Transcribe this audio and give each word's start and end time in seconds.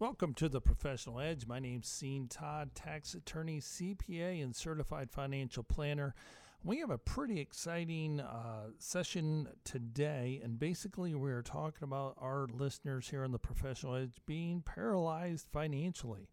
Welcome 0.00 0.34
to 0.34 0.48
the 0.48 0.60
Professional 0.60 1.18
Edge. 1.18 1.48
My 1.48 1.58
name's 1.58 1.98
Sean 2.00 2.28
Todd, 2.28 2.70
tax 2.76 3.14
attorney, 3.14 3.60
CPA, 3.60 4.40
and 4.44 4.54
certified 4.54 5.10
financial 5.10 5.64
planner. 5.64 6.14
We 6.62 6.78
have 6.78 6.90
a 6.90 6.98
pretty 6.98 7.40
exciting 7.40 8.20
uh, 8.20 8.68
session 8.78 9.48
today, 9.64 10.40
and 10.44 10.56
basically, 10.56 11.16
we're 11.16 11.42
talking 11.42 11.82
about 11.82 12.14
our 12.20 12.46
listeners 12.46 13.08
here 13.08 13.24
on 13.24 13.32
the 13.32 13.40
Professional 13.40 13.96
Edge 13.96 14.18
being 14.24 14.62
paralyzed 14.62 15.48
financially. 15.52 16.28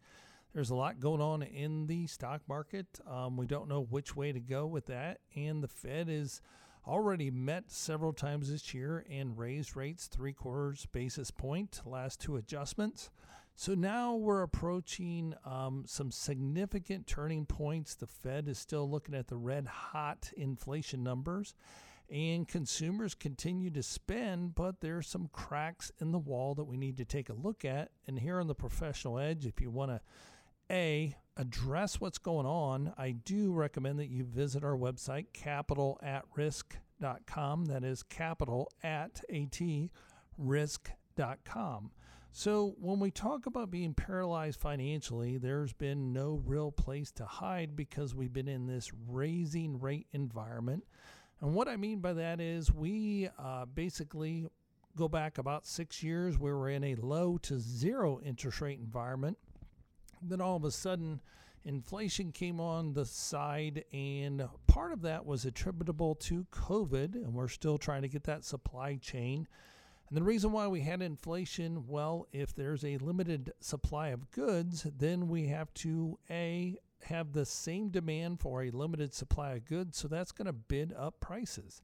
There's 0.54 0.70
a 0.70 0.76
lot 0.76 1.00
going 1.00 1.22
on 1.22 1.42
in 1.42 1.88
the 1.88 2.06
stock 2.06 2.42
market. 2.48 2.86
Um, 3.10 3.36
we 3.36 3.48
don't 3.48 3.68
know 3.68 3.82
which 3.82 4.16
way 4.16 4.32
to 4.32 4.40
go 4.40 4.68
with 4.68 4.86
that, 4.86 5.22
and 5.36 5.64
the 5.64 5.68
Fed 5.68 6.08
is 6.08 6.40
already 6.86 7.32
met 7.32 7.72
several 7.72 8.14
times 8.14 8.52
this 8.52 8.76
year 8.76 9.04
and 9.10 9.40
raised 9.40 9.76
rates 9.76 10.06
three 10.06 10.34
quarters 10.34 10.86
basis 10.92 11.32
point 11.32 11.82
last 11.84 12.22
two 12.22 12.36
adjustments 12.36 13.10
so 13.56 13.74
now 13.74 14.16
we're 14.16 14.42
approaching 14.42 15.34
um, 15.46 15.84
some 15.88 16.12
significant 16.12 17.08
turning 17.08 17.46
points. 17.46 17.96
The 17.96 18.08
Fed 18.08 18.48
is 18.48 18.60
still 18.60 18.90
looking 18.90 19.16
at 19.16 19.28
the 19.28 19.38
red 19.38 19.66
hot 19.66 20.32
inflation 20.36 21.04
numbers, 21.04 21.56
and 22.10 22.48
consumers 22.48 23.16
continue 23.16 23.72
to 23.72 23.82
spend, 23.82 24.56
but 24.56 24.82
there's 24.82 25.08
some 25.08 25.30
cracks 25.32 25.92
in 26.00 26.12
the 26.12 26.20
wall 26.20 26.54
that 26.56 26.66
we 26.66 26.78
need 26.78 26.98
to 26.98 27.06
take 27.06 27.30
a 27.30 27.34
look 27.34 27.64
at. 27.64 27.92
And 28.08 28.20
here 28.20 28.40
on 28.40 28.48
the 28.48 28.56
Professional 28.56 29.18
Edge, 29.18 29.46
if 29.46 29.62
you 29.62 29.72
want 29.72 29.92
to 29.92 30.02
a 30.70 31.16
address 31.38 32.02
what's 32.02 32.18
going 32.18 32.46
on, 32.46 32.94
I 32.98 33.12
do 33.12 33.52
recommend 33.52 34.00
that 34.00 34.10
you 34.10 34.24
visit 34.24 34.64
our 34.64 34.78
website, 34.78 35.26
capitalatrisk.com. 35.34 37.66
That 37.66 37.84
is 37.84 38.04
capital 38.04 38.72
at 38.84 39.22
at 39.30 39.90
risk.com. 40.38 41.92
So, 42.38 42.76
when 42.82 43.00
we 43.00 43.12
talk 43.12 43.46
about 43.46 43.72
being 43.72 43.94
paralyzed 43.94 44.60
financially, 44.60 45.38
there's 45.38 45.72
been 45.72 46.12
no 46.12 46.42
real 46.46 46.70
place 46.70 47.10
to 47.14 47.26
hide 47.26 47.78
because 47.78 48.14
we've 48.14 48.34
been 48.34 48.50
in 48.50 48.68
this 48.68 48.92
raising 49.08 49.80
rate 49.80 50.08
environment. 50.12 50.84
And 51.40 51.54
what 51.54 51.70
I 51.70 51.78
mean 51.78 52.00
by 52.00 52.12
that 52.12 52.42
is 52.42 52.74
we 52.74 53.30
uh, 53.40 53.64
basically 53.68 54.48
go 54.98 55.08
back 55.08 55.38
about 55.38 55.66
six 55.66 56.04
years 56.04 56.38
where 56.38 56.58
we're 56.58 56.72
in 56.72 56.84
a 56.84 56.96
low 56.96 57.38
to 57.44 57.58
zero 57.58 58.20
interest 58.20 58.60
rate 58.60 58.80
environment. 58.80 59.38
Then 60.22 60.42
all 60.42 60.58
of 60.58 60.66
a 60.66 60.72
sudden, 60.72 61.22
inflation 61.64 62.34
came 62.34 62.60
on 62.60 62.92
the 62.96 63.06
side, 63.06 63.86
and 63.94 64.46
part 64.68 64.92
of 64.92 65.02
that 65.04 65.26
was 65.26 65.46
attributable 65.46 66.16
to 66.16 66.46
COVID, 66.52 67.16
and 67.16 67.34
we're 67.34 67.48
still 67.48 67.78
trying 67.78 68.02
to 68.02 68.10
get 68.10 68.26
that 68.26 68.44
supply 68.44 68.98
chain 68.98 69.48
and 70.10 70.18
the 70.18 70.24
reason 70.24 70.52
why 70.52 70.68
we 70.68 70.82
had 70.82 71.02
inflation, 71.02 71.88
well, 71.88 72.28
if 72.32 72.56
there's 72.56 72.86
a 72.86 72.98
limited 72.98 73.52
supply 73.60 74.10
of 74.10 74.30
goods, 74.32 74.86
then 74.98 75.28
we 75.28 75.48
have 75.48 75.74
to 75.76 76.20
A, 76.30 76.78
have 77.04 77.34
the 77.34 77.46
same 77.46 77.90
demand 77.90 78.40
for 78.40 78.64
a 78.64 78.70
limited 78.70 79.14
supply 79.14 79.54
of 79.54 79.66
goods. 79.66 79.98
So 79.98 80.08
that's 80.08 80.32
going 80.32 80.46
to 80.46 80.54
bid 80.54 80.94
up 80.94 81.20
prices. 81.20 81.82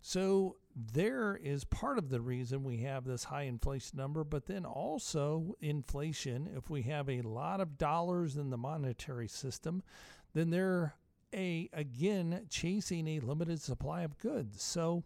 So 0.00 0.56
there 0.74 1.38
is 1.42 1.64
part 1.64 1.98
of 1.98 2.08
the 2.08 2.20
reason 2.20 2.62
we 2.62 2.78
have 2.78 3.04
this 3.04 3.24
high 3.24 3.42
inflation 3.42 3.98
number, 3.98 4.24
but 4.24 4.46
then 4.46 4.64
also 4.64 5.54
inflation, 5.60 6.48
if 6.56 6.70
we 6.70 6.82
have 6.82 7.10
a 7.10 7.22
lot 7.22 7.60
of 7.60 7.76
dollars 7.78 8.36
in 8.36 8.50
the 8.50 8.56
monetary 8.56 9.28
system, 9.28 9.82
then 10.34 10.50
they're 10.50 10.94
a 11.34 11.68
again 11.74 12.46
chasing 12.48 13.06
a 13.06 13.20
limited 13.20 13.60
supply 13.60 14.02
of 14.02 14.18
goods. 14.18 14.62
So 14.62 15.04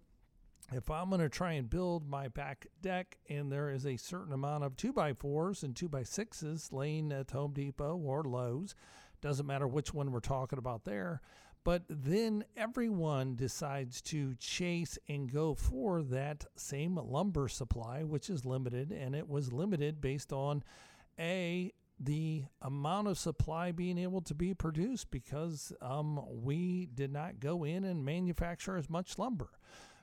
if 0.75 0.91
I'm 0.91 1.09
going 1.09 1.21
to 1.21 1.29
try 1.29 1.53
and 1.53 1.69
build 1.69 2.09
my 2.09 2.29
back 2.29 2.67
deck 2.81 3.19
and 3.29 3.51
there 3.51 3.71
is 3.71 3.87
a 3.87 3.97
certain 3.97 4.33
amount 4.33 4.65
of 4.65 4.77
2x4s 4.77 5.63
and 5.63 5.75
2x6s 5.75 6.73
laying 6.73 7.13
at 7.13 7.31
Home 7.31 7.53
Depot 7.53 7.97
or 7.97 8.25
Lowe's, 8.25 8.75
doesn't 9.21 9.47
matter 9.47 9.67
which 9.67 9.95
one 9.95 10.11
we're 10.11 10.21
talking 10.21 10.59
about 10.59 10.85
there, 10.85 11.21
but 11.65 11.85
then 11.89 12.45
everyone 12.57 13.37
decides 13.37 14.01
to 14.03 14.35
chase 14.35 14.99
and 15.09 15.33
go 15.33 15.55
for 15.55 16.03
that 16.03 16.45
same 16.57 16.97
lumber 16.97 17.49
supply, 17.49 18.03
which 18.03 18.29
is 18.29 18.45
limited, 18.45 18.91
and 18.91 19.15
it 19.15 19.29
was 19.29 19.53
limited 19.53 20.01
based 20.01 20.33
on 20.33 20.65
a 21.19 21.73
the 22.01 22.43
amount 22.63 23.07
of 23.07 23.17
supply 23.17 23.71
being 23.71 23.97
able 23.97 24.21
to 24.23 24.35
be 24.35 24.53
produced 24.55 25.09
because 25.13 25.73
um, 25.81 26.21
we 26.29 26.89
did 26.93 27.13
not 27.13 27.39
go 27.39 27.63
in 27.63 27.85
and 27.85 28.05
manufacture 28.05 28.77
as 28.77 28.91
much 28.91 29.19
lumber. 29.19 29.51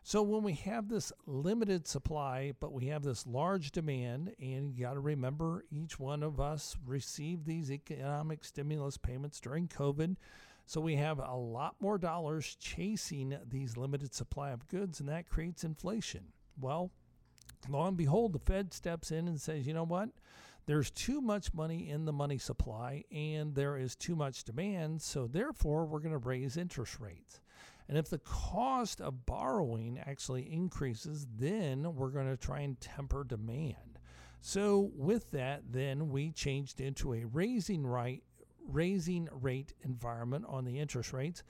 So 0.04 0.24
when 0.24 0.44
we 0.44 0.54
have 0.54 0.88
this 0.88 1.12
limited 1.28 1.86
supply, 1.86 2.54
but 2.60 2.72
we 2.72 2.88
have 2.88 3.04
this 3.04 3.28
large 3.28 3.72
demand, 3.72 4.34
and 4.40 4.74
you 4.74 4.86
got 4.86 4.94
to 4.94 5.00
remember 5.00 5.66
each 5.70 6.00
one 6.00 6.24
of 6.24 6.40
us 6.40 6.78
received 6.86 7.46
these 7.46 7.72
economic 7.72 8.44
stimulus 8.44 8.98
payments 8.98 9.40
during 9.40 9.68
COVID. 9.68 10.16
So 10.66 10.82
we 10.82 10.96
have 10.96 11.20
a 11.20 11.36
lot 11.36 11.76
more 11.80 11.98
dollars 11.98 12.56
chasing 12.60 13.38
these 13.50 13.78
limited 13.78 14.14
supply 14.14 14.52
of 14.52 14.68
goods, 14.68 15.00
and 15.00 15.10
that 15.10 15.30
creates 15.30 15.64
inflation. 15.64 16.26
Well, 16.60 16.92
lo 17.68 17.86
and 17.86 17.98
behold, 17.98 18.34
the 18.34 18.40
Fed 18.40 18.74
steps 18.74 19.12
in 19.12 19.28
and 19.28 19.40
says, 19.40 19.68
you 19.68 19.74
know 19.74 19.86
what? 19.86 20.10
There's 20.66 20.92
too 20.92 21.22
much 21.22 21.54
money 21.54 21.90
in 21.90 22.06
the 22.06 22.14
money 22.14 22.38
supply, 22.38 23.04
and 23.12 23.56
there 23.56 23.78
is 23.78 23.96
too 23.96 24.16
much 24.16 24.44
demand. 24.44 25.02
So 25.02 25.26
therefore, 25.26 25.86
we're 25.86 26.00
going 26.00 26.12
to 26.12 26.18
raise 26.20 26.58
interest 26.58 27.00
rates. 27.00 27.42
And 27.90 27.98
if 27.98 28.08
the 28.08 28.20
cost 28.20 29.02
of 29.02 29.26
borrowing 29.26 30.00
actually 30.06 30.44
increases, 30.54 31.26
then 31.38 31.96
we're 31.96 32.12
going 32.12 32.30
to 32.30 32.38
try 32.38 32.60
and 32.60 32.80
temper 32.80 33.24
demand. 33.24 33.98
So 34.42 34.92
with 34.96 35.32
that, 35.32 35.64
then 35.72 36.10
we 36.10 36.32
changed 36.32 36.80
into 36.80 37.14
a 37.14 37.26
raising 37.26 37.86
right 37.86 38.24
raising 38.68 39.28
rate 39.32 39.74
environment 39.84 40.46
on 40.48 40.64
the 40.64 40.78
interest 40.78 41.12
rates, 41.12 41.42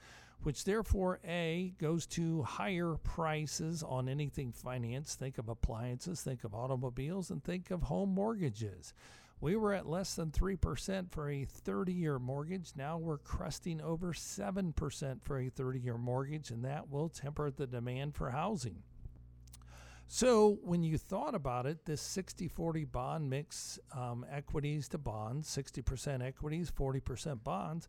which 0.42 0.64
therefore 0.64 1.20
A 1.26 1.74
goes 1.78 2.06
to 2.06 2.42
higher 2.42 2.94
prices 3.02 3.82
on 3.82 4.08
anything 4.08 4.52
finance. 4.52 5.14
Think 5.14 5.36
of 5.36 5.50
appliances, 5.50 6.22
think 6.22 6.44
of 6.44 6.54
automobiles, 6.54 7.30
and 7.30 7.44
think 7.44 7.70
of 7.70 7.82
home 7.82 8.14
mortgages. 8.14 8.94
We 9.40 9.56
were 9.56 9.72
at 9.72 9.88
less 9.88 10.14
than 10.14 10.30
3% 10.30 11.10
for 11.10 11.30
a 11.30 11.44
30 11.44 11.92
year 11.92 12.18
mortgage. 12.18 12.72
Now 12.76 12.98
we're 12.98 13.18
cresting 13.18 13.80
over 13.80 14.12
7% 14.12 15.22
for 15.22 15.38
a 15.38 15.48
30 15.48 15.80
year 15.80 15.96
mortgage, 15.96 16.50
and 16.50 16.64
that 16.64 16.90
will 16.90 17.08
temper 17.08 17.50
the 17.50 17.66
demand 17.66 18.14
for 18.14 18.30
housing. 18.30 18.82
So, 20.12 20.58
when 20.64 20.82
you 20.82 20.98
thought 20.98 21.36
about 21.36 21.66
it, 21.66 21.84
this 21.84 22.02
60 22.02 22.48
40 22.48 22.84
bond 22.84 23.30
mix, 23.30 23.78
um, 23.96 24.26
equities 24.28 24.88
to 24.88 24.98
bonds, 24.98 25.48
60% 25.48 26.20
equities, 26.20 26.68
40% 26.68 27.44
bonds, 27.44 27.86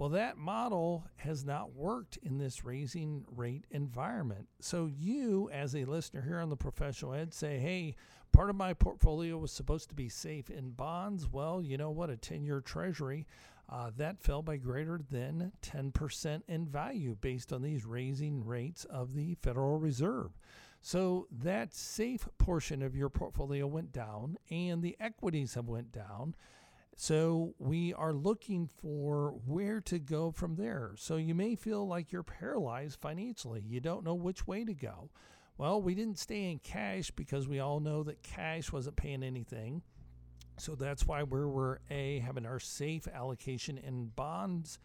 well, 0.00 0.08
that 0.08 0.38
model 0.38 1.04
has 1.16 1.44
not 1.44 1.74
worked 1.74 2.16
in 2.22 2.38
this 2.38 2.64
raising 2.64 3.22
rate 3.36 3.66
environment. 3.70 4.48
So, 4.58 4.86
you, 4.86 5.50
as 5.52 5.76
a 5.76 5.84
listener 5.84 6.22
here 6.22 6.38
on 6.38 6.48
the 6.48 6.56
Professional 6.56 7.12
Edge, 7.12 7.34
say, 7.34 7.58
hey, 7.58 7.96
part 8.32 8.48
of 8.48 8.56
my 8.56 8.72
portfolio 8.72 9.36
was 9.36 9.52
supposed 9.52 9.90
to 9.90 9.94
be 9.94 10.08
safe 10.08 10.48
in 10.48 10.70
bonds. 10.70 11.28
Well, 11.30 11.60
you 11.60 11.76
know 11.76 11.90
what? 11.90 12.08
A 12.08 12.16
10 12.16 12.44
year 12.44 12.62
treasury. 12.62 13.26
Uh, 13.68 13.90
that 13.98 14.22
fell 14.22 14.40
by 14.40 14.56
greater 14.56 15.02
than 15.10 15.52
10% 15.60 16.42
in 16.48 16.66
value 16.66 17.14
based 17.20 17.52
on 17.52 17.60
these 17.60 17.84
raising 17.84 18.42
rates 18.42 18.86
of 18.86 19.14
the 19.14 19.34
Federal 19.42 19.78
Reserve. 19.78 20.30
So 20.80 21.26
that 21.30 21.74
safe 21.74 22.26
portion 22.38 22.80
of 22.82 22.96
your 22.96 23.10
portfolio 23.10 23.66
went 23.66 23.92
down 23.92 24.38
and 24.50 24.82
the 24.82 24.96
equities 24.98 25.52
have 25.54 25.68
went 25.68 25.92
down. 25.92 26.34
So 26.96 27.54
we 27.58 27.94
are 27.94 28.12
looking 28.12 28.68
for 28.80 29.34
where 29.46 29.80
to 29.82 29.98
go 29.98 30.30
from 30.30 30.56
there. 30.56 30.92
So 30.96 31.16
you 31.16 31.34
may 31.34 31.54
feel 31.54 31.86
like 31.86 32.12
you're 32.12 32.22
paralyzed 32.22 33.00
financially. 33.00 33.62
You 33.66 33.80
don't 33.80 34.04
know 34.04 34.14
which 34.14 34.46
way 34.46 34.64
to 34.64 34.74
go. 34.74 35.10
Well, 35.56 35.80
we 35.80 35.94
didn't 35.94 36.18
stay 36.18 36.50
in 36.50 36.58
cash 36.58 37.10
because 37.10 37.48
we 37.48 37.58
all 37.58 37.80
know 37.80 38.02
that 38.02 38.22
cash 38.22 38.72
wasn't 38.72 38.96
paying 38.96 39.22
anything. 39.22 39.82
So 40.58 40.74
that's 40.74 41.06
why 41.06 41.22
we 41.22 41.44
were 41.44 41.80
a 41.90 42.18
having 42.18 42.44
our 42.44 42.60
safe 42.60 43.08
allocation 43.08 43.78
in 43.78 44.12
bonds 44.14 44.78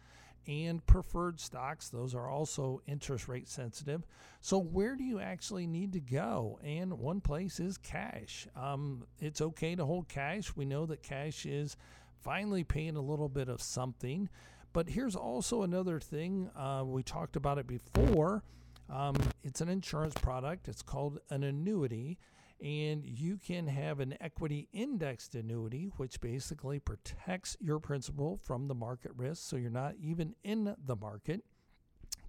and 0.46 0.84
preferred 0.86 1.40
stocks. 1.40 1.88
Those 1.88 2.14
are 2.14 2.28
also 2.28 2.80
interest 2.86 3.28
rate 3.28 3.48
sensitive. 3.48 4.06
So, 4.40 4.58
where 4.58 4.96
do 4.96 5.04
you 5.04 5.20
actually 5.20 5.66
need 5.66 5.92
to 5.94 6.00
go? 6.00 6.58
And 6.62 6.98
one 6.98 7.20
place 7.20 7.60
is 7.60 7.78
cash. 7.78 8.46
Um, 8.56 9.04
it's 9.18 9.40
okay 9.40 9.74
to 9.74 9.84
hold 9.84 10.08
cash. 10.08 10.54
We 10.54 10.64
know 10.64 10.86
that 10.86 11.02
cash 11.02 11.46
is 11.46 11.76
finally 12.22 12.64
paying 12.64 12.96
a 12.96 13.00
little 13.00 13.28
bit 13.28 13.48
of 13.48 13.60
something. 13.60 14.28
But 14.72 14.90
here's 14.90 15.16
also 15.16 15.62
another 15.62 16.00
thing. 16.00 16.50
Uh, 16.56 16.82
we 16.84 17.02
talked 17.02 17.36
about 17.36 17.58
it 17.58 17.66
before. 17.66 18.42
Um, 18.90 19.16
it's 19.42 19.60
an 19.60 19.68
insurance 19.68 20.14
product. 20.14 20.68
It's 20.68 20.82
called 20.82 21.18
an 21.30 21.42
annuity. 21.42 22.18
And 22.60 23.04
you 23.04 23.36
can 23.36 23.66
have 23.66 24.00
an 24.00 24.16
equity 24.20 24.68
indexed 24.72 25.34
annuity, 25.34 25.90
which 25.96 26.20
basically 26.20 26.78
protects 26.78 27.56
your 27.60 27.78
principal 27.78 28.38
from 28.42 28.66
the 28.66 28.74
market 28.74 29.12
risk. 29.14 29.42
So 29.48 29.56
you're 29.56 29.70
not 29.70 29.94
even 30.00 30.34
in 30.42 30.74
the 30.84 30.96
market. 30.96 31.44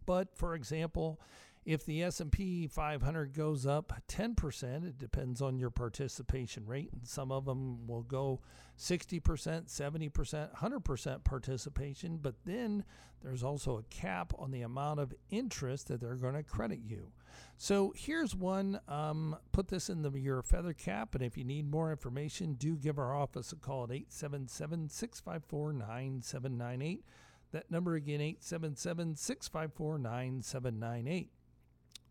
But 0.05 0.35
for 0.35 0.53
example, 0.53 1.19
If 1.67 1.85
the 1.85 2.01
S&P 2.03 2.65
500 2.67 3.33
goes 3.33 3.65
up 3.65 3.91
10%, 4.07 4.87
it 4.87 4.97
depends 4.97 5.41
on 5.41 5.59
your 5.59 5.69
participation 5.69 6.65
rate 6.65 6.93
and 6.93 7.05
some 7.05 7.29
of 7.29 7.43
them 7.43 7.85
will 7.85 8.03
go 8.03 8.39
60%, 8.79 9.21
70%, 9.21 10.55
100% 10.55 11.23
participation, 11.25 12.19
but 12.21 12.35
then 12.45 12.85
there's 13.21 13.43
also 13.43 13.79
a 13.79 13.83
cap 13.93 14.31
on 14.39 14.51
the 14.51 14.61
amount 14.61 15.01
of 15.01 15.13
interest 15.29 15.89
that 15.89 15.99
they're 15.99 16.15
going 16.15 16.35
to 16.35 16.43
credit 16.43 16.79
you. 16.87 17.11
So 17.57 17.93
here's 17.97 18.33
one. 18.33 18.79
Um, 18.87 19.35
put 19.51 19.67
this 19.67 19.89
in 19.89 20.03
the, 20.03 20.11
your 20.11 20.43
feather 20.43 20.71
cap, 20.71 21.15
and 21.15 21.23
if 21.23 21.37
you 21.37 21.43
need 21.43 21.69
more 21.69 21.91
information, 21.91 22.53
do 22.53 22.77
give 22.77 22.97
our 22.97 23.13
office 23.13 23.51
a 23.51 23.57
call 23.57 23.83
at 23.83 23.91
877 23.91 24.87
654 24.87 25.73
9798. 25.73 27.03
That 27.51 27.69
number 27.69 27.95
again, 27.95 28.21
877 28.21 29.15
654 29.17 29.97
9798. 29.97 31.31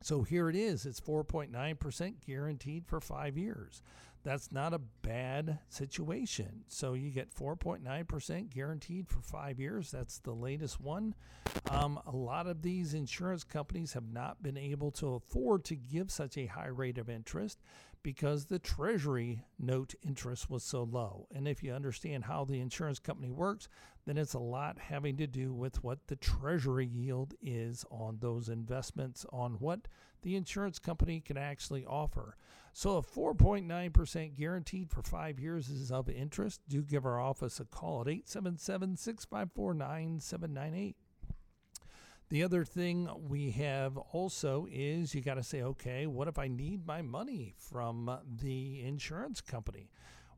So 0.02 0.22
here 0.22 0.48
it 0.48 0.56
is. 0.56 0.86
It's 0.86 1.00
4.9% 1.00 2.14
guaranteed 2.26 2.86
for 2.86 3.00
five 3.00 3.36
years. 3.36 3.82
That's 4.26 4.50
not 4.50 4.74
a 4.74 4.80
bad 5.02 5.60
situation. 5.68 6.64
So 6.66 6.94
you 6.94 7.10
get 7.10 7.32
4.9% 7.32 8.50
guaranteed 8.50 9.08
for 9.08 9.20
five 9.20 9.60
years. 9.60 9.92
That's 9.92 10.18
the 10.18 10.32
latest 10.32 10.80
one. 10.80 11.14
Um, 11.70 12.00
a 12.04 12.16
lot 12.16 12.48
of 12.48 12.62
these 12.62 12.92
insurance 12.92 13.44
companies 13.44 13.92
have 13.92 14.12
not 14.12 14.42
been 14.42 14.56
able 14.56 14.90
to 14.92 15.14
afford 15.14 15.64
to 15.66 15.76
give 15.76 16.10
such 16.10 16.36
a 16.36 16.46
high 16.46 16.66
rate 16.66 16.98
of 16.98 17.08
interest 17.08 17.60
because 18.06 18.44
the 18.44 18.60
treasury 18.60 19.42
note 19.58 19.92
interest 20.06 20.48
was 20.48 20.62
so 20.62 20.84
low. 20.84 21.26
And 21.34 21.48
if 21.48 21.60
you 21.60 21.72
understand 21.72 22.22
how 22.22 22.44
the 22.44 22.60
insurance 22.60 23.00
company 23.00 23.32
works, 23.32 23.68
then 24.06 24.16
it's 24.16 24.34
a 24.34 24.38
lot 24.38 24.78
having 24.78 25.16
to 25.16 25.26
do 25.26 25.52
with 25.52 25.82
what 25.82 26.06
the 26.06 26.14
treasury 26.14 26.86
yield 26.86 27.34
is 27.42 27.84
on 27.90 28.18
those 28.20 28.48
investments, 28.48 29.26
on 29.32 29.54
what 29.54 29.88
the 30.22 30.36
insurance 30.36 30.78
company 30.78 31.18
can 31.18 31.36
actually 31.36 31.84
offer. 31.84 32.36
So, 32.72 32.96
a 32.98 33.02
4.9% 33.02 34.36
guaranteed 34.36 34.88
for 34.88 35.02
five 35.02 35.40
years 35.40 35.68
is 35.68 35.90
of 35.90 36.08
interest. 36.08 36.60
Do 36.68 36.82
give 36.82 37.06
our 37.06 37.18
office 37.18 37.58
a 37.58 37.64
call 37.64 38.02
at 38.02 38.08
877 38.08 38.98
654 38.98 39.74
9798. 39.74 40.96
The 42.28 42.42
other 42.42 42.64
thing 42.64 43.08
we 43.28 43.52
have 43.52 43.96
also 43.96 44.66
is 44.70 45.14
you 45.14 45.20
got 45.20 45.34
to 45.34 45.44
say, 45.44 45.62
okay, 45.62 46.06
what 46.06 46.26
if 46.26 46.38
I 46.38 46.48
need 46.48 46.84
my 46.84 47.00
money 47.00 47.54
from 47.56 48.18
the 48.42 48.82
insurance 48.82 49.40
company? 49.40 49.90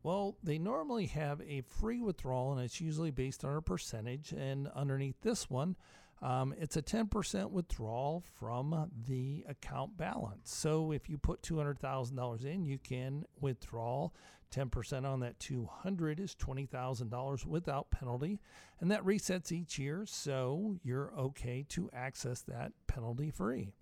Well, 0.02 0.36
they 0.42 0.58
normally 0.58 1.06
have 1.06 1.40
a 1.40 1.62
free 1.62 2.02
withdrawal, 2.02 2.52
and 2.52 2.60
it's 2.60 2.80
usually 2.80 3.10
based 3.10 3.42
on 3.44 3.56
a 3.56 3.62
percentage. 3.62 4.32
And 4.32 4.68
underneath 4.68 5.22
this 5.22 5.48
one, 5.48 5.76
um, 6.20 6.54
it's 6.58 6.76
a 6.76 6.82
10% 6.82 7.50
withdrawal 7.50 8.24
from 8.38 8.90
the 9.06 9.44
account 9.48 9.96
balance. 9.96 10.52
So 10.52 10.92
if 10.92 11.08
you 11.08 11.18
put 11.18 11.42
$200,000 11.42 12.44
in, 12.44 12.64
you 12.64 12.78
can 12.78 13.24
withdraw 13.40 14.10
10% 14.52 15.04
on 15.04 15.20
that 15.20 15.38
200 15.38 16.20
is 16.20 16.34
$20,000 16.34 17.46
without 17.46 17.90
penalty, 17.90 18.40
and 18.80 18.90
that 18.90 19.04
resets 19.04 19.52
each 19.52 19.78
year, 19.78 20.04
so 20.06 20.76
you're 20.82 21.12
okay 21.18 21.64
to 21.68 21.90
access 21.92 22.40
that 22.42 22.72
penalty 22.86 23.30
free. 23.30 23.72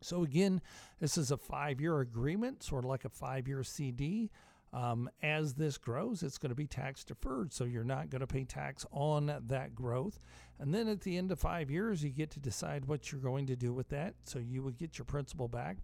So 0.00 0.22
again, 0.22 0.60
this 1.00 1.18
is 1.18 1.30
a 1.30 1.36
5-year 1.36 2.00
agreement, 2.00 2.62
sort 2.62 2.84
of 2.84 2.90
like 2.90 3.04
a 3.04 3.10
5-year 3.10 3.64
CD. 3.64 4.30
Um, 4.72 5.08
as 5.22 5.54
this 5.54 5.78
grows, 5.78 6.22
it's 6.22 6.36
going 6.36 6.50
to 6.50 6.54
be 6.56 6.66
tax 6.66 7.02
deferred, 7.02 7.52
so 7.52 7.64
you're 7.64 7.84
not 7.84 8.10
going 8.10 8.20
to 8.20 8.26
pay 8.26 8.44
tax 8.44 8.84
on 8.92 9.32
that 9.46 9.74
growth. 9.74 10.20
And 10.58 10.74
then 10.74 10.88
at 10.88 11.00
the 11.00 11.16
end 11.16 11.32
of 11.32 11.38
five 11.38 11.70
years, 11.70 12.02
you 12.02 12.10
get 12.10 12.30
to 12.32 12.40
decide 12.40 12.84
what 12.84 13.10
you're 13.10 13.20
going 13.20 13.46
to 13.46 13.56
do 13.56 13.72
with 13.72 13.88
that. 13.88 14.14
So 14.24 14.38
you 14.38 14.62
would 14.62 14.76
get 14.76 14.98
your 14.98 15.06
principal 15.06 15.48
back, 15.48 15.78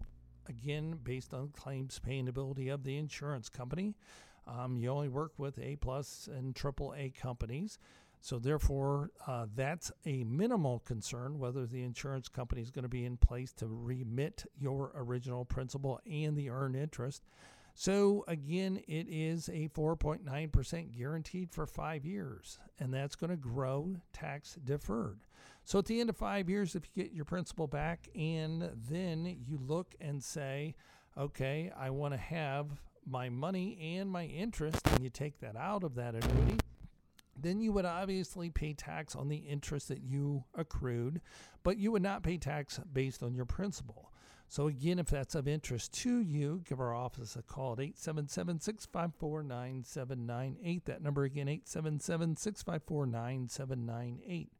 again, 0.48 0.98
based 1.02 1.32
on 1.32 1.48
claims 1.48 1.98
paying 1.98 2.28
ability 2.28 2.68
of 2.68 2.84
the 2.84 2.98
insurance 2.98 3.48
company. 3.48 3.94
Um, 4.46 4.76
you 4.76 4.90
only 4.90 5.08
work 5.08 5.32
with 5.38 5.58
A 5.58 5.76
plus 5.76 6.28
and 6.30 6.54
triple 6.54 6.94
A 6.96 7.10
companies. 7.10 7.78
So 8.20 8.38
therefore, 8.38 9.10
uh, 9.26 9.46
that's 9.54 9.92
a 10.06 10.24
minimal 10.24 10.80
concern 10.80 11.38
whether 11.38 11.66
the 11.66 11.82
insurance 11.82 12.28
company 12.28 12.62
is 12.62 12.70
going 12.70 12.84
to 12.84 12.88
be 12.88 13.04
in 13.04 13.18
place 13.18 13.52
to 13.54 13.66
remit 13.66 14.44
your 14.58 14.92
original 14.94 15.44
principal 15.44 16.00
and 16.10 16.36
the 16.36 16.48
earned 16.48 16.76
interest. 16.76 17.22
So 17.76 18.24
again, 18.28 18.80
it 18.86 19.08
is 19.08 19.48
a 19.48 19.68
4.9% 19.68 20.96
guaranteed 20.96 21.50
for 21.50 21.66
five 21.66 22.06
years, 22.06 22.60
and 22.78 22.94
that's 22.94 23.16
going 23.16 23.30
to 23.30 23.36
grow 23.36 23.96
tax 24.12 24.56
deferred. 24.64 25.18
So 25.64 25.80
at 25.80 25.86
the 25.86 26.00
end 26.00 26.08
of 26.08 26.16
five 26.16 26.48
years, 26.48 26.76
if 26.76 26.84
you 26.94 27.02
get 27.02 27.12
your 27.12 27.24
principal 27.24 27.66
back, 27.66 28.08
and 28.14 28.70
then 28.88 29.24
you 29.44 29.58
look 29.60 29.94
and 30.00 30.22
say, 30.22 30.76
okay, 31.18 31.72
I 31.76 31.90
want 31.90 32.14
to 32.14 32.18
have 32.18 32.66
my 33.06 33.28
money 33.28 33.96
and 33.98 34.08
my 34.08 34.26
interest, 34.26 34.86
and 34.92 35.02
you 35.02 35.10
take 35.10 35.40
that 35.40 35.56
out 35.56 35.82
of 35.82 35.96
that 35.96 36.14
annuity, 36.14 36.58
then 37.36 37.60
you 37.60 37.72
would 37.72 37.84
obviously 37.84 38.50
pay 38.50 38.72
tax 38.72 39.16
on 39.16 39.28
the 39.28 39.36
interest 39.36 39.88
that 39.88 40.02
you 40.02 40.44
accrued, 40.54 41.20
but 41.64 41.76
you 41.76 41.90
would 41.90 42.02
not 42.02 42.22
pay 42.22 42.38
tax 42.38 42.78
based 42.92 43.22
on 43.22 43.34
your 43.34 43.46
principal. 43.46 44.12
So, 44.48 44.68
again, 44.68 44.98
if 44.98 45.06
that's 45.06 45.34
of 45.34 45.48
interest 45.48 45.92
to 46.02 46.20
you, 46.20 46.62
give 46.68 46.80
our 46.80 46.94
office 46.94 47.34
a 47.34 47.42
call 47.42 47.72
at 47.72 47.80
877 47.80 48.60
654 48.60 49.42
9798. 49.42 50.84
That 50.84 51.02
number 51.02 51.24
again, 51.24 51.48
877 51.48 52.36
654 52.36 53.06
9798. 53.06 54.52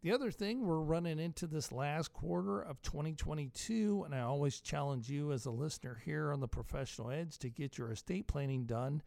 The 0.00 0.12
other 0.12 0.30
thing, 0.30 0.64
we're 0.64 0.78
running 0.78 1.18
into 1.18 1.48
this 1.48 1.72
last 1.72 2.12
quarter 2.12 2.60
of 2.60 2.80
2022, 2.82 4.04
and 4.04 4.14
I 4.14 4.20
always 4.20 4.60
challenge 4.60 5.10
you 5.10 5.32
as 5.32 5.46
a 5.46 5.50
listener 5.50 6.00
here 6.04 6.32
on 6.32 6.38
the 6.38 6.46
Professional 6.46 7.10
Edge 7.10 7.36
to 7.38 7.48
get 7.50 7.76
your 7.76 7.90
estate 7.90 8.28
planning 8.28 8.64
done. 8.64 9.02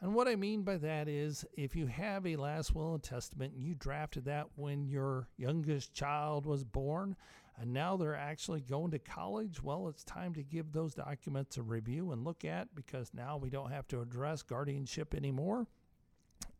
And 0.00 0.12
what 0.12 0.26
I 0.26 0.34
mean 0.34 0.62
by 0.62 0.76
that 0.78 1.08
is 1.08 1.44
if 1.56 1.76
you 1.76 1.86
have 1.86 2.26
a 2.26 2.34
last 2.34 2.74
will 2.74 2.94
and 2.94 3.02
testament 3.02 3.54
and 3.54 3.62
you 3.62 3.76
drafted 3.76 4.24
that 4.24 4.48
when 4.56 4.88
your 4.88 5.28
youngest 5.36 5.94
child 5.94 6.46
was 6.46 6.64
born, 6.64 7.14
and 7.60 7.72
now 7.72 7.96
they're 7.96 8.16
actually 8.16 8.60
going 8.60 8.90
to 8.90 8.98
college, 8.98 9.62
well, 9.62 9.88
it's 9.88 10.04
time 10.04 10.34
to 10.34 10.42
give 10.42 10.72
those 10.72 10.94
documents 10.94 11.56
a 11.56 11.62
review 11.62 12.12
and 12.12 12.24
look 12.24 12.44
at 12.44 12.74
because 12.74 13.14
now 13.14 13.36
we 13.36 13.50
don't 13.50 13.70
have 13.70 13.86
to 13.88 14.00
address 14.00 14.42
guardianship 14.42 15.14
anymore. 15.14 15.68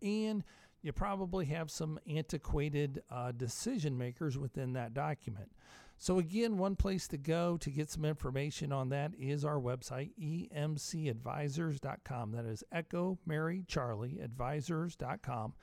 And 0.01 0.45
you 0.83 0.93
probably 0.93 1.47
have 1.47 1.69
some 1.71 1.99
antiquated 2.09 3.03
uh, 3.11 3.33
decision 3.33 3.99
makers 3.99 4.39
within 4.39 4.75
that 4.75 4.95
document. 4.95 5.51
So, 5.97 6.19
again, 6.19 6.59
one 6.59 6.77
place 6.77 7.09
to 7.09 7.17
go 7.17 7.57
to 7.57 7.71
get 7.71 7.91
some 7.91 8.05
information 8.05 8.71
on 8.73 8.91
that 8.91 9.13
is 9.19 9.45
our 9.45 9.59
website, 9.59 10.11
emcadvisors.com. 10.21 12.33
That 12.33 12.45
is 12.45 12.63
Echo 12.71 13.19
Mary 13.25 13.65
Charlie 13.67 14.21
Advisors.com. 14.21 15.55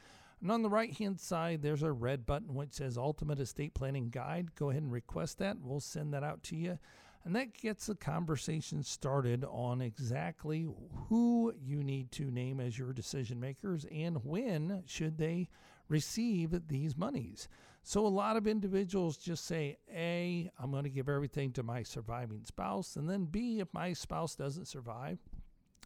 And 0.41 0.51
on 0.51 0.63
the 0.63 0.69
right 0.69 0.95
hand 0.97 1.19
side, 1.19 1.61
there's 1.61 1.83
a 1.83 1.91
red 1.91 2.25
button 2.25 2.55
which 2.55 2.73
says 2.73 2.97
Ultimate 2.97 3.39
Estate 3.39 3.75
Planning 3.75 4.09
Guide. 4.09 4.55
Go 4.55 4.71
ahead 4.71 4.81
and 4.81 4.91
request 4.91 5.37
that. 5.37 5.57
We'll 5.61 5.79
send 5.79 6.13
that 6.13 6.23
out 6.23 6.41
to 6.43 6.55
you. 6.55 6.79
And 7.23 7.35
that 7.35 7.53
gets 7.53 7.85
the 7.85 7.95
conversation 7.95 8.81
started 8.81 9.45
on 9.45 9.81
exactly 9.81 10.67
who 11.07 11.53
you 11.61 11.83
need 11.83 12.11
to 12.13 12.31
name 12.31 12.59
as 12.59 12.79
your 12.79 12.93
decision 12.93 13.39
makers 13.39 13.85
and 13.91 14.25
when 14.25 14.81
should 14.87 15.19
they 15.19 15.47
receive 15.87 16.67
these 16.67 16.97
monies. 16.97 17.47
So 17.83 18.05
a 18.05 18.07
lot 18.07 18.37
of 18.37 18.47
individuals 18.47 19.17
just 19.17 19.45
say, 19.45 19.77
A, 19.93 20.49
I'm 20.57 20.71
going 20.71 20.83
to 20.83 20.89
give 20.89 21.09
everything 21.09 21.51
to 21.53 21.63
my 21.63 21.83
surviving 21.83 22.43
spouse. 22.45 22.95
And 22.95 23.07
then 23.07 23.25
B, 23.25 23.59
if 23.59 23.71
my 23.73 23.93
spouse 23.93 24.35
doesn't 24.35 24.67
survive, 24.67 25.19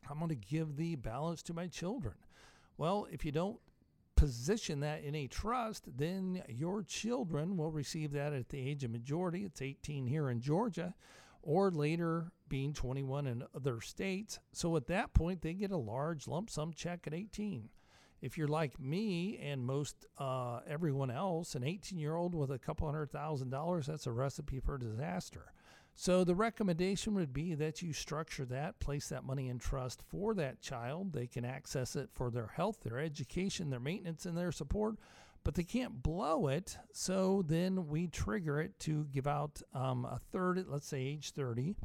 I'm 0.09 0.19
going 0.19 0.29
to 0.29 0.35
give 0.35 0.77
the 0.77 0.95
balance 0.95 1.41
to 1.43 1.53
my 1.53 1.67
children. 1.67 2.15
Well, 2.77 3.07
if 3.11 3.25
you 3.25 3.31
don't 3.31 3.59
position 4.15 4.79
that 4.81 5.03
in 5.03 5.15
a 5.15 5.27
trust, 5.27 5.85
then 5.97 6.43
your 6.47 6.83
children 6.83 7.57
will 7.57 7.71
receive 7.71 8.11
that 8.11 8.33
at 8.33 8.49
the 8.49 8.59
age 8.59 8.83
of 8.83 8.91
majority. 8.91 9.43
It's 9.43 9.61
18 9.61 10.07
here 10.07 10.29
in 10.29 10.41
Georgia, 10.41 10.93
or 11.41 11.71
later 11.71 12.31
being 12.47 12.73
21 12.73 13.27
in 13.27 13.43
other 13.55 13.81
states. 13.81 14.39
So 14.51 14.75
at 14.75 14.87
that 14.87 15.13
point, 15.13 15.41
they 15.41 15.53
get 15.53 15.71
a 15.71 15.77
large 15.77 16.27
lump 16.27 16.49
sum 16.49 16.73
check 16.73 17.07
at 17.07 17.13
18. 17.13 17.69
If 18.21 18.37
you're 18.37 18.47
like 18.47 18.79
me 18.79 19.37
and 19.37 19.65
most 19.65 20.05
uh, 20.17 20.61
everyone 20.67 21.11
else, 21.11 21.53
an 21.53 21.63
18 21.63 21.99
year 21.99 22.15
old 22.15 22.33
with 22.33 22.51
a 22.51 22.57
couple 22.57 22.87
hundred 22.87 23.11
thousand 23.11 23.49
dollars, 23.49 23.87
that's 23.87 24.07
a 24.07 24.11
recipe 24.11 24.59
for 24.59 24.77
disaster. 24.77 25.51
So 25.97 26.25
the 26.25 26.35
recommendation 26.35 27.15
would 27.15 27.31
be 27.31 27.55
that 27.55 27.81
you 27.81 27.93
structure 27.93 28.43
that, 28.45 28.79
place 28.79 29.07
that 29.09 29.23
money 29.23 29.47
in 29.47 29.59
trust 29.59 30.01
for 30.09 30.33
that 30.33 30.61
child. 30.61 31.13
They 31.13 31.25
can 31.25 31.45
access 31.45 31.95
it 31.95 32.09
for 32.13 32.29
their 32.29 32.47
health, 32.47 32.81
their 32.83 32.99
education, 32.99 33.69
their 33.69 33.79
maintenance, 33.79 34.25
and 34.25 34.37
their 34.37 34.51
support, 34.51 34.97
but 35.45 35.55
they 35.55 35.63
can't 35.63 36.03
blow 36.03 36.47
it. 36.47 36.77
So 36.91 37.43
then 37.47 37.87
we 37.87 38.07
trigger 38.07 38.59
it 38.59 38.77
to 38.81 39.05
give 39.05 39.25
out 39.25 39.61
um, 39.73 40.03
a 40.03 40.19
third 40.33 40.57
at, 40.57 40.69
let's 40.69 40.87
say, 40.87 40.99
age 40.99 41.31
30, 41.31 41.75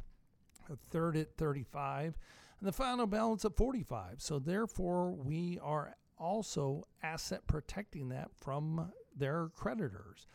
a 0.69 0.75
third 0.89 1.15
at 1.15 1.37
35, 1.37 2.17
and 2.59 2.67
the 2.67 2.73
final 2.73 3.07
balance 3.07 3.45
at 3.45 3.55
45. 3.55 4.21
So 4.21 4.39
therefore, 4.39 5.11
we 5.11 5.57
are 5.63 5.95
also 6.17 6.83
asset 7.01 7.47
protecting 7.47 8.09
that 8.09 8.29
from 8.35 8.91
their 9.15 9.47
creditors. 9.55 10.27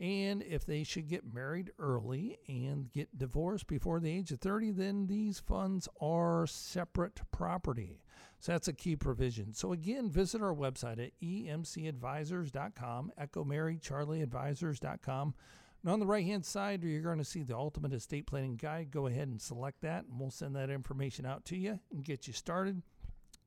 And 0.00 0.42
if 0.42 0.64
they 0.64 0.82
should 0.82 1.08
get 1.08 1.34
married 1.34 1.72
early 1.78 2.38
and 2.48 2.90
get 2.90 3.18
divorced 3.18 3.66
before 3.66 4.00
the 4.00 4.10
age 4.10 4.30
of 4.32 4.40
30, 4.40 4.70
then 4.70 5.06
these 5.06 5.38
funds 5.38 5.88
are 6.00 6.46
separate 6.46 7.20
property. 7.30 8.02
So 8.38 8.52
that's 8.52 8.68
a 8.68 8.72
key 8.72 8.96
provision. 8.96 9.52
So 9.52 9.74
again, 9.74 10.08
visit 10.10 10.40
our 10.40 10.54
website 10.54 10.98
at 10.98 11.12
emcadvisors.com, 11.22 13.12
Echo 13.18 13.44
Mary 13.44 13.78
Charlie 13.78 14.22
Advisors.com. 14.22 15.34
And 15.82 15.92
on 15.92 16.00
the 16.00 16.06
right 16.06 16.24
hand 16.24 16.46
side, 16.46 16.82
you're 16.82 17.02
going 17.02 17.18
to 17.18 17.24
see 17.24 17.42
the 17.42 17.56
Ultimate 17.56 17.92
Estate 17.92 18.26
Planning 18.26 18.56
Guide. 18.56 18.90
Go 18.90 19.06
ahead 19.06 19.28
and 19.28 19.40
select 19.40 19.82
that, 19.82 20.04
and 20.04 20.18
we'll 20.18 20.30
send 20.30 20.56
that 20.56 20.70
information 20.70 21.26
out 21.26 21.44
to 21.46 21.56
you 21.56 21.78
and 21.92 22.02
get 22.02 22.26
you 22.26 22.32
started. 22.32 22.80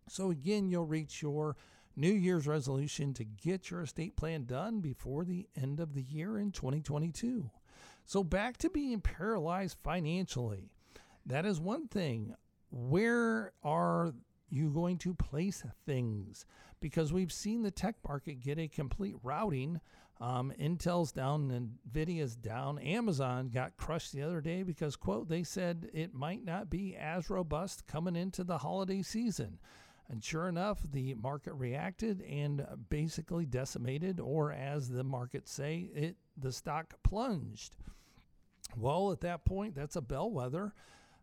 So 0.08 0.30
again, 0.30 0.70
you'll 0.70 0.86
reach 0.86 1.24
your 1.24 1.56
New 1.96 2.12
Year's 2.12 2.48
resolution 2.48 3.14
to 3.14 3.24
get 3.24 3.70
your 3.70 3.82
estate 3.82 4.16
plan 4.16 4.46
done 4.46 4.80
before 4.80 5.26
the 5.26 5.48
end 5.56 5.80
of 5.80 5.94
the 5.94 6.02
year 6.02 6.38
in 6.40 6.52
2022. 6.52 7.50
So, 8.06 8.24
back 8.24 8.58
to 8.58 8.70
being 8.70 9.00
paralyzed 9.02 9.78
financially. 9.84 10.70
That 11.26 11.46
is 11.46 11.60
one 11.60 11.88
thing. 11.88 12.36
Where 12.70 13.54
are 13.64 14.14
you 14.50 14.70
going 14.72 14.98
to 15.00 15.14
place 15.14 15.64
things? 15.86 16.46
Because 16.80 17.14
we've 17.14 17.32
seen 17.32 17.62
the 17.62 17.72
tech 17.72 17.96
market 18.06 18.42
get 18.42 18.60
a 18.60 18.68
complete 18.68 19.16
routing. 19.24 19.80
Um, 20.20 20.54
Intel's 20.60 21.12
down, 21.12 21.72
Nvidia's 21.92 22.36
down. 22.36 22.78
Amazon 22.80 23.50
got 23.50 23.78
crushed 23.78 24.12
the 24.12 24.22
other 24.22 24.42
day 24.42 24.64
because, 24.64 24.96
quote, 24.96 25.30
they 25.30 25.44
said 25.44 25.90
it 25.94 26.14
might 26.14 26.44
not 26.44 26.70
be 26.70 26.96
as 26.96 27.30
robust 27.30 27.88
coming 27.88 28.16
into 28.16 28.44
the 28.44 28.60
holiday 28.60 29.02
season. 29.02 29.60
And 30.10 30.24
sure 30.24 30.48
enough, 30.48 30.82
the 30.92 31.16
market 31.16 31.54
reacted 31.54 32.22
and 32.22 32.66
basically 32.90 33.46
decimated, 33.46 34.20
or 34.20 34.52
as 34.52 34.90
the 34.90 35.04
markets 35.04 35.52
say, 35.52 35.90
it 35.96 36.16
the 36.38 36.52
stock 36.52 36.94
plunged. 37.04 37.76
Well, 38.76 39.12
at 39.12 39.22
that 39.22 39.46
point, 39.46 39.76
that's 39.76 39.96
a 39.96 40.02
bellwether 40.02 40.74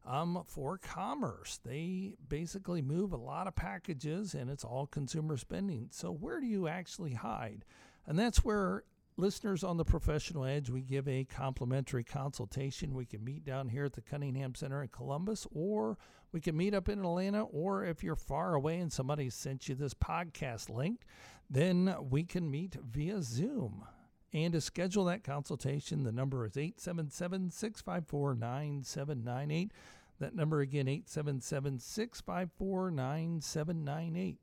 um, 0.06 0.44
for 0.46 0.78
commerce. 0.78 1.60
They 1.64 2.14
basically 2.28 2.80
move 2.80 3.12
a 3.12 3.16
lot 3.16 3.46
of 3.46 3.54
packages, 3.54 4.34
and 4.34 4.50
it's 4.50 4.64
all 4.64 4.86
consumer 4.86 5.36
spending. 5.36 5.88
So 5.90 6.10
where 6.10 6.40
do 6.40 6.46
you 6.46 6.68
actually 6.68 7.14
hide? 7.14 7.64
And 8.06 8.18
that's 8.18 8.44
where 8.44 8.84
listeners 9.20 9.62
on 9.62 9.76
the 9.76 9.84
Professional 9.84 10.46
Edge, 10.46 10.70
we 10.70 10.80
give 10.80 11.06
a 11.06 11.24
complimentary 11.24 12.02
consultation. 12.02 12.94
We 12.94 13.04
can 13.04 13.22
meet 13.22 13.44
down 13.44 13.68
here 13.68 13.84
at 13.84 13.92
the 13.92 14.00
Cunningham 14.00 14.54
Center 14.54 14.82
in 14.82 14.88
Columbus, 14.88 15.46
or 15.52 15.98
we 16.32 16.40
can 16.40 16.56
meet 16.56 16.74
up 16.74 16.88
in 16.88 17.00
Atlanta, 17.00 17.44
or 17.44 17.84
if 17.84 18.02
you're 18.02 18.16
far 18.16 18.54
away 18.54 18.78
and 18.78 18.90
somebody 18.90 19.28
sent 19.28 19.68
you 19.68 19.74
this 19.74 19.92
podcast 19.92 20.70
link, 20.70 21.02
then 21.50 21.94
we 22.10 22.24
can 22.24 22.50
meet 22.50 22.76
via 22.82 23.20
Zoom. 23.22 23.84
And 24.32 24.54
to 24.54 24.60
schedule 24.60 25.04
that 25.06 25.24
consultation, 25.24 26.04
the 26.04 26.12
number 26.12 26.46
is 26.46 26.56
877 26.56 27.50
654 27.50 28.34
9798. 28.36 29.72
That 30.20 30.34
number 30.34 30.60
again, 30.60 30.88
877 30.88 31.78
654 31.78 32.90
9798. 32.90 34.38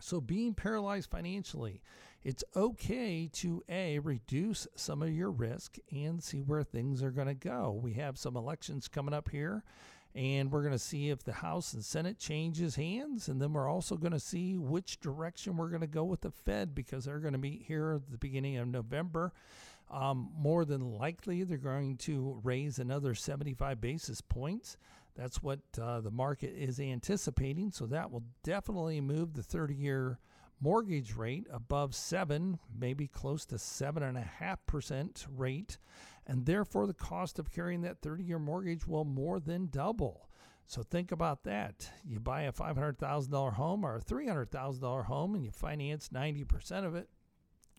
So, 0.00 0.20
being 0.20 0.54
paralyzed 0.54 1.10
financially, 1.10 1.80
it's 2.22 2.44
okay 2.54 3.28
to 3.34 3.62
A, 3.68 3.98
reduce 4.00 4.66
some 4.74 5.02
of 5.02 5.12
your 5.12 5.30
risk 5.30 5.78
and 5.92 6.22
see 6.22 6.40
where 6.40 6.64
things 6.64 7.02
are 7.02 7.10
going 7.10 7.28
to 7.28 7.34
go. 7.34 7.78
We 7.80 7.94
have 7.94 8.18
some 8.18 8.36
elections 8.36 8.88
coming 8.88 9.14
up 9.14 9.28
here, 9.30 9.62
and 10.14 10.50
we're 10.50 10.62
going 10.62 10.72
to 10.72 10.78
see 10.78 11.10
if 11.10 11.22
the 11.22 11.32
House 11.32 11.72
and 11.72 11.84
Senate 11.84 12.18
changes 12.18 12.74
hands. 12.74 13.28
And 13.28 13.40
then 13.40 13.52
we're 13.52 13.70
also 13.70 13.96
going 13.96 14.12
to 14.12 14.18
see 14.18 14.56
which 14.56 14.98
direction 14.98 15.56
we're 15.56 15.68
going 15.68 15.82
to 15.82 15.86
go 15.86 16.04
with 16.04 16.22
the 16.22 16.30
Fed 16.30 16.74
because 16.74 17.04
they're 17.04 17.20
going 17.20 17.34
to 17.34 17.38
meet 17.38 17.62
here 17.62 17.92
at 17.92 18.10
the 18.10 18.18
beginning 18.18 18.56
of 18.56 18.68
November. 18.68 19.32
Um, 19.90 20.30
more 20.36 20.64
than 20.64 20.98
likely, 20.98 21.44
they're 21.44 21.58
going 21.58 21.96
to 21.98 22.40
raise 22.42 22.78
another 22.78 23.14
75 23.14 23.80
basis 23.80 24.20
points. 24.20 24.76
That's 25.16 25.42
what 25.42 25.60
uh, 25.80 26.00
the 26.00 26.10
market 26.10 26.54
is 26.56 26.78
anticipating. 26.78 27.70
So 27.72 27.86
that 27.86 28.10
will 28.10 28.24
definitely 28.42 29.00
move 29.00 29.34
the 29.34 29.42
30 29.42 29.74
year 29.74 30.18
mortgage 30.60 31.14
rate 31.14 31.46
above 31.52 31.94
seven, 31.94 32.58
maybe 32.78 33.06
close 33.06 33.44
to 33.46 33.58
seven 33.58 34.02
and 34.02 34.16
a 34.16 34.22
half 34.22 34.64
percent 34.66 35.26
rate, 35.34 35.78
and 36.26 36.46
therefore 36.46 36.86
the 36.86 36.94
cost 36.94 37.38
of 37.38 37.52
carrying 37.52 37.82
that 37.82 38.00
30 38.02 38.24
year 38.24 38.38
mortgage 38.38 38.86
will 38.86 39.04
more 39.04 39.40
than 39.40 39.68
double. 39.70 40.28
So 40.66 40.82
think 40.82 41.12
about 41.12 41.44
that. 41.44 41.90
You 42.04 42.18
buy 42.18 42.42
a 42.42 42.52
$500,000 42.52 43.52
home 43.52 43.84
or 43.84 43.96
a 43.96 44.00
$300,000 44.00 45.04
home 45.04 45.34
and 45.34 45.44
you 45.44 45.52
finance 45.52 46.10
90% 46.12 46.84
of 46.84 46.96
it. 46.96 47.08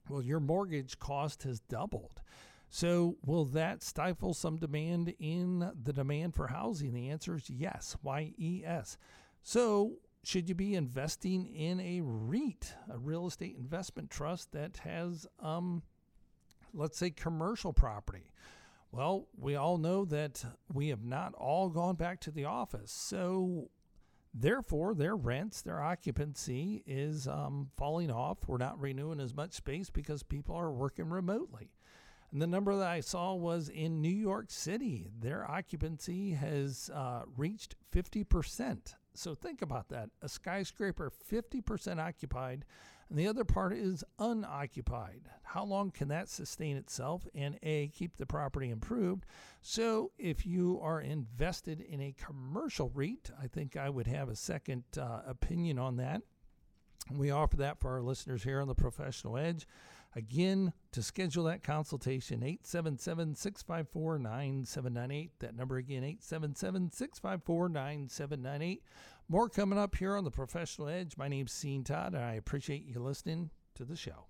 Well, 0.10 0.22
your 0.22 0.40
mortgage 0.40 0.98
cost 0.98 1.44
has 1.44 1.60
doubled. 1.60 2.22
So, 2.70 3.18
will 3.26 3.46
that 3.46 3.82
stifle 3.82 4.34
some 4.34 4.58
demand 4.58 5.14
in 5.20 5.72
the 5.82 5.94
demand 5.94 6.36
for 6.36 6.48
housing? 6.48 6.94
The 6.94 7.10
answer 7.10 7.36
is 7.36 7.50
yes. 7.50 7.96
Y 8.04 8.34
E 8.38 8.64
S. 8.66 8.98
So, 9.42 10.00
should 10.24 10.50
you 10.50 10.56
be 10.56 10.76
investing 10.76 11.46
in 11.46 11.80
a 11.80 12.02
REIT, 12.02 12.74
a 12.92 12.98
real 12.98 13.28
estate 13.28 13.56
investment 13.58 14.10
trust 14.10 14.52
that 14.52 14.78
has, 14.78 15.26
um, 15.40 15.82
let's 16.74 16.98
say, 16.98 17.10
commercial 17.10 17.72
property? 17.72 18.34
Well, 18.92 19.28
we 19.38 19.56
all 19.56 19.78
know 19.78 20.04
that 20.06 20.44
we 20.74 20.90
have 20.90 21.04
not 21.06 21.34
all 21.36 21.70
gone 21.70 21.96
back 21.96 22.20
to 22.22 22.32
the 22.32 22.46
office. 22.46 22.92
So, 22.92 23.70
therefore, 24.34 24.94
their 24.94 25.16
rents, 25.16 25.62
their 25.62 25.82
occupancy 25.82 26.84
is 26.86 27.30
um, 27.30 27.70
falling 27.78 28.12
off. 28.12 28.40
We're 28.46 28.58
not 28.58 28.80
renewing 28.80 29.22
as 29.22 29.34
much 29.34 29.54
space 29.54 29.90
because 29.90 30.24
people 30.24 30.56
are 30.56 30.72
working 30.72 31.10
remotely. 31.10 31.72
And 32.32 32.42
the 32.42 32.48
number 32.48 32.76
that 32.76 32.88
I 32.88 33.00
saw 33.00 33.34
was 33.34 33.70
in 33.70 34.02
New 34.02 34.10
York 34.10 34.48
City, 34.50 35.08
their 35.20 35.50
occupancy 35.50 36.32
has 36.32 36.90
uh, 36.94 37.22
reached 37.38 37.76
50%. 37.94 38.96
So 39.14 39.34
think 39.34 39.62
about 39.62 39.90
that 39.90 40.10
a 40.22 40.30
skyscraper 40.30 41.12
50% 41.32 42.00
occupied, 42.00 42.66
and 43.10 43.18
the 43.18 43.28
other 43.28 43.46
part 43.46 43.74
is 43.74 44.04
unoccupied. 44.20 45.22
How 45.44 45.64
long 45.64 45.92
can 45.92 46.10
that 46.10 46.30
sustain 46.30 46.76
itself 46.76 47.26
and 47.34 47.58
A, 47.64 47.88
keep 47.88 48.18
the 48.18 48.26
property 48.26 48.70
improved? 48.70 49.26
So 49.62 50.12
if 50.18 50.46
you 50.46 50.80
are 50.84 51.00
invested 51.00 51.80
in 51.80 52.02
a 52.02 52.14
commercial 52.18 52.92
REIT, 52.94 53.32
I 53.42 53.48
think 53.48 53.78
I 53.78 53.90
would 53.90 54.08
have 54.08 54.28
a 54.28 54.36
second 54.36 54.84
uh, 55.00 55.22
opinion 55.26 55.80
on 55.80 55.96
that. 55.98 56.22
We 57.10 57.32
offer 57.32 57.56
that 57.58 57.80
for 57.80 57.94
our 57.94 58.02
listeners 58.02 58.44
here 58.44 58.60
on 58.60 58.68
the 58.68 58.76
Professional 58.76 59.38
Edge. 59.38 59.66
Again, 60.16 60.74
to 60.94 61.04
schedule 61.04 61.44
that 61.46 61.64
consultation, 61.64 62.42
877 62.44 63.36
654 63.36 64.20
9798. 64.20 65.32
That 65.40 65.56
number 65.56 65.78
again, 65.78 66.04
877 66.04 66.92
654 66.92 67.70
9798. 67.70 68.84
More 69.30 69.50
coming 69.50 69.78
up 69.78 69.96
here 69.96 70.16
on 70.16 70.24
the 70.24 70.32
Professional 70.32 70.90
Edge. 70.90 71.18
My 71.18 71.28
name's 71.28 71.60
Sean 71.60 71.84
Todd, 71.84 72.14
and 72.14 72.24
I 72.24 72.34
appreciate 72.34 72.86
you 72.86 73.00
listening 73.00 73.52
to 73.76 73.86
the 73.86 73.96
show. 73.96 74.26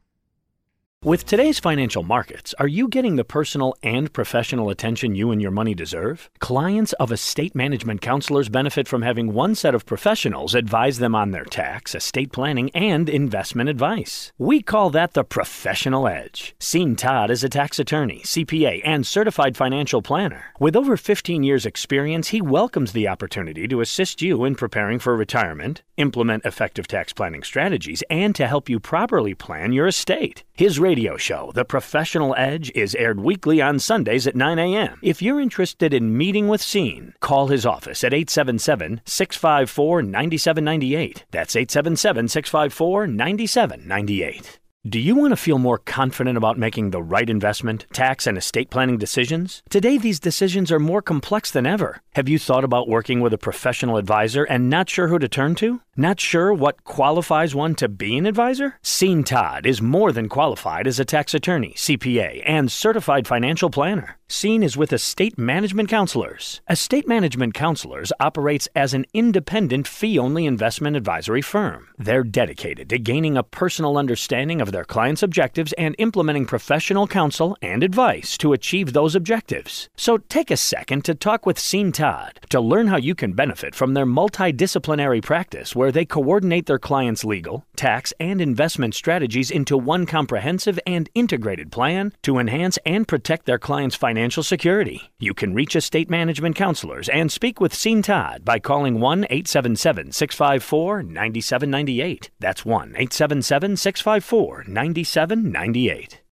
With 1.05 1.27
today's 1.27 1.59
financial 1.59 2.01
markets, 2.01 2.55
are 2.57 2.67
you 2.67 2.87
getting 2.87 3.17
the 3.17 3.23
personal 3.23 3.75
and 3.83 4.11
professional 4.11 4.71
attention 4.71 5.13
you 5.13 5.29
and 5.29 5.39
your 5.39 5.51
money 5.51 5.75
deserve? 5.75 6.31
Clients 6.39 6.91
of 6.93 7.11
estate 7.11 7.53
management 7.53 8.01
counselors 8.01 8.49
benefit 8.49 8.87
from 8.87 9.03
having 9.03 9.31
one 9.31 9.53
set 9.53 9.75
of 9.75 9.85
professionals 9.85 10.55
advise 10.55 10.97
them 10.97 11.13
on 11.13 11.29
their 11.29 11.45
tax, 11.45 11.93
estate 11.93 12.31
planning, 12.31 12.71
and 12.73 13.09
investment 13.09 13.69
advice. 13.69 14.33
We 14.39 14.63
call 14.63 14.89
that 14.89 15.13
the 15.13 15.23
professional 15.23 16.07
edge. 16.07 16.55
Sean 16.59 16.95
Todd 16.95 17.29
is 17.29 17.43
a 17.43 17.49
tax 17.49 17.77
attorney, 17.77 18.21
CPA, 18.25 18.81
and 18.83 19.05
certified 19.05 19.55
financial 19.55 20.01
planner. 20.01 20.45
With 20.59 20.75
over 20.75 20.97
15 20.97 21.43
years' 21.43 21.67
experience, 21.67 22.29
he 22.29 22.41
welcomes 22.41 22.93
the 22.93 23.07
opportunity 23.07 23.67
to 23.67 23.81
assist 23.81 24.23
you 24.23 24.43
in 24.45 24.55
preparing 24.55 24.97
for 24.97 25.15
retirement, 25.15 25.83
implement 25.97 26.43
effective 26.43 26.87
tax 26.87 27.13
planning 27.13 27.43
strategies, 27.43 28.01
and 28.09 28.33
to 28.33 28.47
help 28.47 28.67
you 28.67 28.79
properly 28.79 29.35
plan 29.35 29.73
your 29.73 29.85
estate. 29.85 30.43
His 30.55 30.79
radio 30.79 30.96
show, 31.17 31.51
The 31.53 31.63
Professional 31.63 32.33
Edge, 32.37 32.71
is 32.73 32.95
aired 32.95 33.19
weekly 33.19 33.61
on 33.61 33.77
Sundays 33.77 34.25
at 34.25 34.35
9 34.35 34.57
a.m. 34.57 34.99
If 35.03 35.21
you're 35.21 35.39
interested 35.39 35.93
in 35.93 36.17
meeting 36.17 36.47
with 36.47 36.63
Sean, 36.63 37.13
call 37.19 37.47
his 37.47 37.65
office 37.65 38.03
at 38.03 38.13
877 38.13 39.01
654 39.05 40.01
9798. 40.01 41.25
That's 41.29 41.55
877 41.55 42.27
654 42.27 43.07
9798. 43.07 44.59
Do 44.87 44.99
you 44.99 45.15
want 45.15 45.33
to 45.33 45.35
feel 45.35 45.57
more 45.57 45.79
confident 45.79 46.37
about 46.37 46.57
making 46.57 46.91
the 46.91 47.03
right 47.03 47.29
investment, 47.29 47.85
tax, 47.91 48.25
and 48.25 48.37
estate 48.37 48.69
planning 48.69 48.97
decisions? 48.97 49.61
Today, 49.69 49.97
these 49.97 50.19
decisions 50.19 50.71
are 50.71 50.79
more 50.79 51.01
complex 51.01 51.51
than 51.51 51.65
ever. 51.65 52.01
Have 52.13 52.29
you 52.29 52.39
thought 52.39 52.63
about 52.63 52.87
working 52.87 53.19
with 53.19 53.33
a 53.33 53.37
professional 53.37 53.97
advisor 53.97 54.45
and 54.45 54.69
not 54.69 54.89
sure 54.89 55.09
who 55.09 55.19
to 55.19 55.27
turn 55.27 55.55
to? 55.55 55.81
Not 55.99 56.19
sure 56.19 56.53
what 56.53 56.83
qualifies 56.83 57.55
one 57.55 57.73
to 57.73 57.89
be 57.89 58.19
an 58.19 58.27
advisor? 58.27 58.75
Sean 58.83 59.23
Todd 59.23 59.65
is 59.65 59.81
more 59.81 60.11
than 60.11 60.29
qualified 60.29 60.85
as 60.85 60.99
a 60.99 61.05
tax 61.05 61.33
attorney, 61.33 61.73
CPA, 61.75 62.43
and 62.45 62.71
certified 62.71 63.25
financial 63.25 63.71
planner. 63.71 64.19
Sean 64.29 64.61
is 64.61 64.77
with 64.77 64.91
Estate 64.93 65.37
Management 65.39 65.89
Counselors. 65.89 66.61
Estate 66.69 67.07
Management 67.07 67.53
Counselors 67.53 68.11
operates 68.19 68.67
as 68.75 68.93
an 68.93 69.05
independent 69.13 69.87
fee 69.87 70.19
only 70.19 70.45
investment 70.45 70.97
advisory 70.97 71.41
firm. 71.41 71.87
They're 71.97 72.25
dedicated 72.25 72.89
to 72.89 72.99
gaining 72.99 73.37
a 73.37 73.41
personal 73.41 73.97
understanding 73.97 74.59
of 74.59 74.73
their 74.73 74.83
clients' 74.83 75.23
objectives 75.23 75.73
and 75.77 75.95
implementing 75.97 76.45
professional 76.45 77.07
counsel 77.07 77.57
and 77.61 77.83
advice 77.83 78.37
to 78.39 78.51
achieve 78.51 78.91
those 78.91 79.15
objectives. 79.15 79.89
So 79.95 80.17
take 80.17 80.51
a 80.51 80.57
second 80.57 81.05
to 81.05 81.15
talk 81.15 81.45
with 81.45 81.59
Sean 81.59 81.93
Todd 81.93 82.41
to 82.49 82.59
learn 82.59 82.87
how 82.87 82.97
you 82.97 83.15
can 83.15 83.31
benefit 83.31 83.73
from 83.73 83.93
their 83.93 84.05
multidisciplinary 84.05 85.23
practice 85.23 85.73
where 85.73 85.86
they 85.91 86.05
coordinate 86.05 86.65
their 86.65 86.79
clients' 86.79 87.23
legal, 87.23 87.65
tax, 87.75 88.13
and 88.19 88.41
investment 88.41 88.95
strategies 88.95 89.51
into 89.51 89.77
one 89.77 90.05
comprehensive 90.05 90.79
and 90.85 91.09
integrated 91.13 91.71
plan 91.71 92.13
to 92.23 92.39
enhance 92.39 92.77
and 92.85 93.07
protect 93.07 93.45
their 93.45 93.59
clients' 93.59 93.95
financial 93.95 94.43
security. 94.43 95.11
You 95.19 95.33
can 95.33 95.53
reach 95.53 95.75
estate 95.75 96.09
management 96.09 96.55
counselors 96.55 97.09
and 97.09 97.31
speak 97.31 97.59
with 97.59 97.75
Sean 97.75 98.01
Todd 98.01 98.43
by 98.43 98.59
calling 98.59 98.99
1 98.99 99.25
877 99.29 100.11
654 100.11 101.03
9798. 101.03 102.31
That's 102.39 102.65
1 102.65 102.89
877 102.89 103.77
654 103.77 104.65
9798. 104.67 106.21